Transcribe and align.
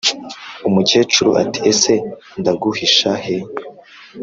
umukecuru 0.67 1.29
ati:" 1.41 1.59
ese 1.71 1.93
ndaguhisha 2.39 3.11
he? 3.23 3.37